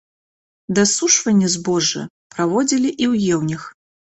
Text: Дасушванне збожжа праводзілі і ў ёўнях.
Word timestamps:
Дасушванне 0.77 1.47
збожжа 1.57 2.03
праводзілі 2.37 2.89
і 2.93 3.05
ў 3.11 3.13
ёўнях. 3.37 3.61